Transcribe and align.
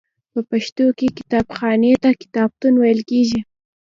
په 0.31 0.39
پښتو 0.49 0.85
کې 0.97 1.07
کتابخانې 1.17 1.93
ته 2.03 2.09
کتابتون 2.21 2.73
ویل 2.77 3.01
کیږی. 3.09 3.39